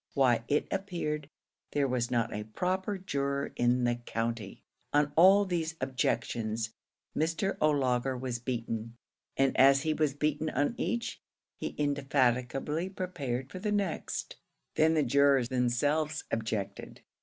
Why, 0.15 0.43
it 0.47 0.67
appeared 0.71 1.29
there 1.73 1.87
was 1.87 2.09
not 2.09 2.33
a 2.33 2.45
proper 2.45 2.97
juror 2.97 3.53
in 3.55 3.83
the 3.83 3.97
county! 3.97 4.63
On 4.91 5.11
all 5.15 5.45
these 5.45 5.75
objections 5.79 6.71
Mr. 7.15 7.55
O'Laugher 7.61 8.17
was 8.17 8.39
beaten; 8.39 8.95
and 9.37 9.55
as 9.57 9.83
he 9.83 9.93
was 9.93 10.15
beaten 10.15 10.49
on 10.49 10.73
each, 10.75 11.21
he 11.55 11.75
indefatigably 11.77 12.89
prepared 12.89 13.51
for 13.51 13.59
the 13.59 13.71
next. 13.71 14.37
Then 14.73 14.95
the 14.95 15.03
jurors 15.03 15.49
themselves 15.49 16.23
objected. 16.31 17.01